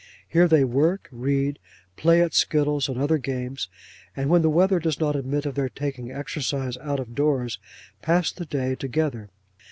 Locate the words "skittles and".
2.33-2.97